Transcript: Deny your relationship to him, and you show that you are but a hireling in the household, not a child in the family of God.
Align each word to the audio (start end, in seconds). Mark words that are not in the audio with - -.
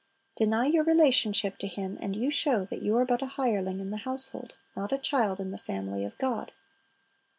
Deny 0.35 0.65
your 0.65 0.83
relationship 0.83 1.59
to 1.59 1.67
him, 1.67 1.99
and 2.01 2.15
you 2.15 2.31
show 2.31 2.65
that 2.65 2.81
you 2.81 2.97
are 2.97 3.05
but 3.05 3.21
a 3.21 3.27
hireling 3.27 3.79
in 3.79 3.91
the 3.91 3.97
household, 3.97 4.55
not 4.75 4.91
a 4.91 4.97
child 4.97 5.39
in 5.39 5.51
the 5.51 5.59
family 5.59 6.03
of 6.03 6.17
God. 6.17 6.53